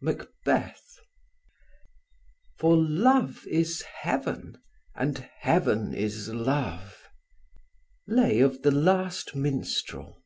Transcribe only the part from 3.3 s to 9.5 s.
is heaven, and heaven is love. Lay of the Last